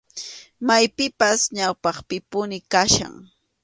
Imapipas 0.61 1.39
ñawpaqpipuni 1.55 2.57
kachkan. 2.71 3.13